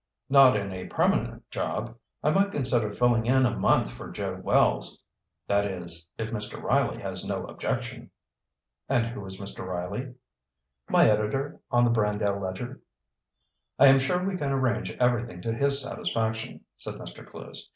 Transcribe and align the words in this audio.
"Not 0.29 0.57
in 0.57 0.73
a 0.73 0.87
permanent 0.87 1.47
job. 1.51 1.95
I 2.23 2.31
might 2.31 2.51
consider 2.51 2.91
filling 2.91 3.27
in 3.27 3.45
a 3.45 3.55
month 3.55 3.91
for 3.91 4.09
Joe 4.09 4.39
Wells. 4.43 4.99
That 5.45 5.65
is, 5.67 6.07
if 6.17 6.31
Mr. 6.31 6.59
Riley 6.59 6.99
has 7.03 7.23
no 7.23 7.45
objection." 7.45 8.09
"And 8.89 9.05
who 9.05 9.23
is 9.27 9.39
Mr. 9.39 9.63
Riley?" 9.63 10.15
"My 10.89 11.07
editor 11.07 11.59
on 11.69 11.83
the 11.83 11.91
Brandale 11.91 12.41
Ledger." 12.41 12.81
"I 13.77 13.89
am 13.89 13.99
sure 13.99 14.27
we 14.27 14.37
can 14.37 14.49
arrange 14.51 14.89
everything 14.99 15.39
to 15.43 15.53
his 15.53 15.79
satisfaction," 15.79 16.61
said 16.77 16.95
Mr. 16.95 17.23
Clewes. 17.23 17.69